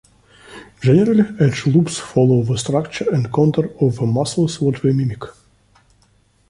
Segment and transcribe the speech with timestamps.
[0.81, 5.21] Generally edge loops follow the structure and contour of the muscles that they mimic.